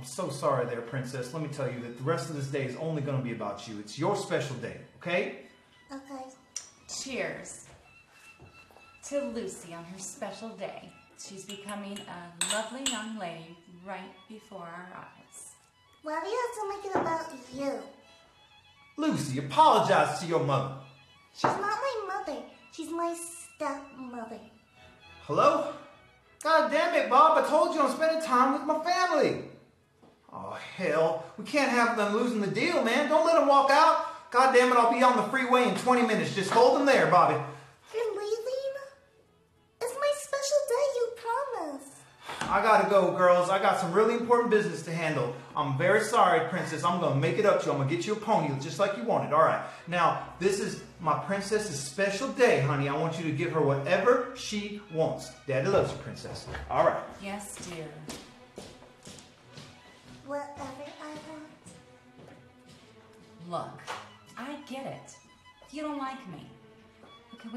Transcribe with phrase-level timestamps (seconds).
[0.00, 1.34] I'm so sorry there, Princess.
[1.34, 3.32] Let me tell you that the rest of this day is only going to be
[3.32, 3.78] about you.
[3.78, 5.40] It's your special day, okay?
[5.92, 6.24] Okay.
[6.88, 7.66] Cheers
[9.08, 10.90] to Lucy on her special day.
[11.22, 15.52] She's becoming a lovely young lady right before our eyes.
[16.02, 17.82] Why do you have to make it about you?
[18.96, 20.76] Lucy, apologize to your mother.
[21.34, 22.40] She's not my mother.
[22.72, 24.40] She's my stepmother.
[25.24, 25.74] Hello?
[26.42, 27.44] God damn it, Bob.
[27.44, 29.49] I told you I'm spending time with my family.
[30.32, 31.24] Oh, hell.
[31.38, 33.08] We can't have them losing the deal, man.
[33.08, 34.30] Don't let them walk out.
[34.30, 36.34] God damn it, I'll be on the freeway in 20 minutes.
[36.34, 37.34] Just hold them there, Bobby.
[37.92, 38.46] You're leaving?
[39.80, 41.96] It's my special day, you promised.
[42.42, 43.50] I gotta go, girls.
[43.50, 45.34] I got some really important business to handle.
[45.56, 46.84] I'm very sorry, Princess.
[46.84, 47.72] I'm gonna make it up to you.
[47.72, 49.32] I'm gonna get you a pony just like you wanted.
[49.32, 49.62] All right.
[49.88, 52.88] Now, this is my princess's special day, honey.
[52.88, 55.32] I want you to give her whatever she wants.
[55.48, 56.46] Daddy loves you, Princess.
[56.70, 57.02] All right.
[57.20, 57.86] Yes, dear.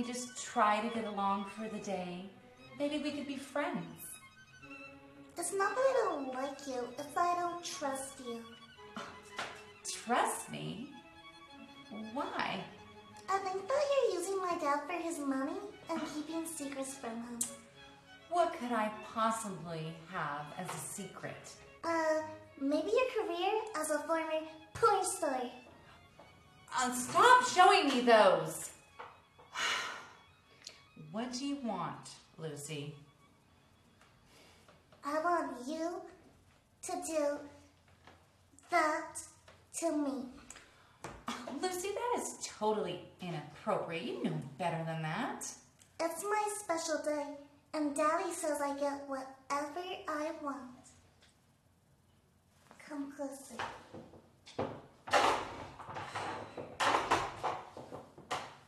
[0.00, 2.24] We just try to get along for the day?
[2.78, 4.00] Maybe we could be friends.
[5.36, 8.40] It's not that I don't like you, it's that I don't trust you.
[10.04, 10.88] Trust me?
[12.14, 12.60] Why?
[13.28, 17.38] I think that you're using my dad for his money and keeping secrets from him.
[18.30, 21.52] What could I possibly have as a secret?
[21.84, 22.22] Uh,
[22.58, 24.40] maybe your career as a former
[24.72, 25.42] porn star.
[26.78, 28.69] Uh, stop showing me those!
[31.12, 32.94] What do you want, Lucy?
[35.04, 36.02] I want you
[36.82, 37.38] to do
[38.70, 39.18] that
[39.78, 40.24] to me.
[41.60, 44.04] Lucy, that is totally inappropriate.
[44.04, 45.46] You know better than that.
[46.00, 47.38] It's my special day,
[47.74, 50.60] and Daddy says I get whatever I want.
[52.88, 53.56] Come closer.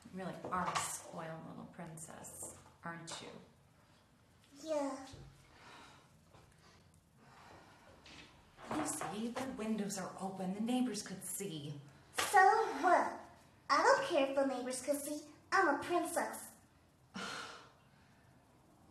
[0.05, 2.55] You really are a spoiled little princess,
[3.03, 4.71] aren't you?
[4.71, 4.91] Yeah.
[8.77, 10.55] Lucy, the windows are open.
[10.55, 11.75] The neighbors could see.
[12.17, 12.39] So
[12.81, 13.13] what?
[13.69, 15.23] I don't care if the neighbors could see.
[15.53, 16.39] I'm a princess.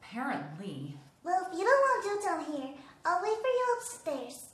[0.03, 0.97] Apparently.
[1.23, 2.73] Well, if you don't want to do it down here,
[3.05, 4.50] I'll wait for you upstairs.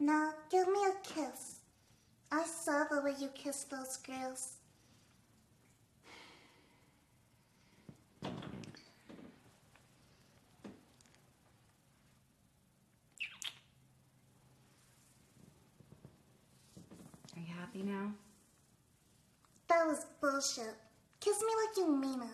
[0.00, 1.60] Now, give me a kiss.
[2.32, 4.54] I saw the way you kissed those girls.
[17.36, 18.12] Are you happy now?
[19.68, 20.74] That was bullshit.
[21.20, 22.28] Kiss me like you mean it.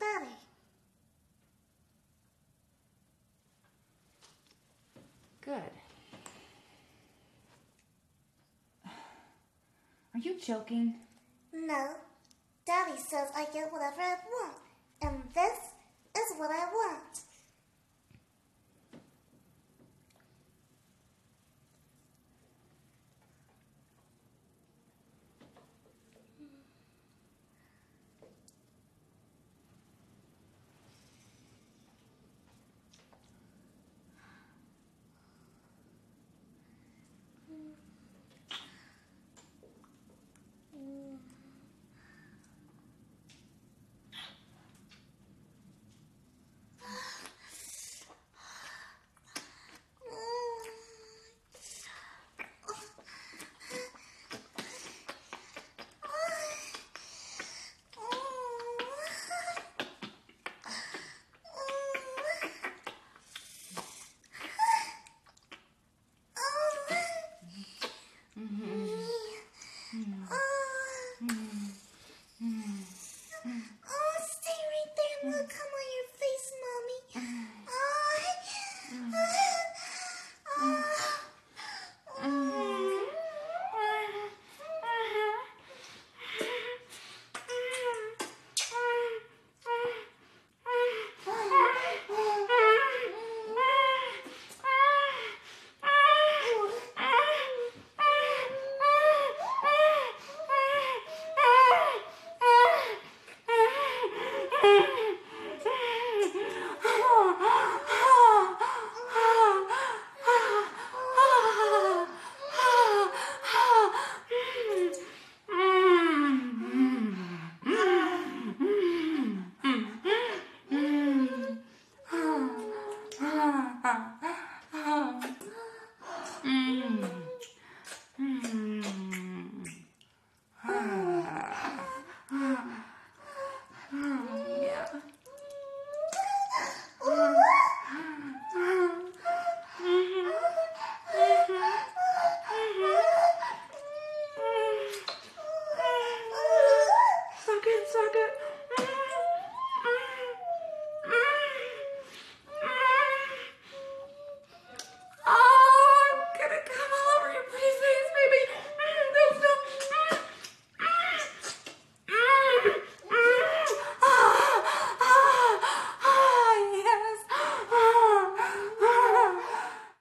[0.00, 0.26] Daddy,
[5.40, 5.62] Good.
[10.18, 10.96] Are you joking?
[11.52, 11.90] no.
[12.66, 14.56] Daddy says I get whatever I want,
[15.00, 15.58] and this
[16.16, 17.20] is what I want.